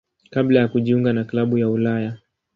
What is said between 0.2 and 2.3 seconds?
kabla ya kujiunga na klabu ya Ulaya.